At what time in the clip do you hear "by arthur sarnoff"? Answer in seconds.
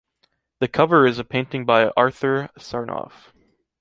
1.63-3.33